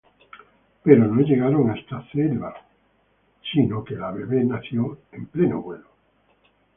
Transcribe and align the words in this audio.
Pero 0.83 1.05
no 1.05 1.21
llegaron 1.21 1.69
hasta 1.69 2.01
Ceiba, 2.11 2.51
¡sino 3.53 3.83
que 3.83 3.93
la 3.93 4.09
bebe 4.09 4.43
nació 4.43 4.97
en 5.11 5.27
pleno 5.27 5.61
vuelo! 5.61 5.89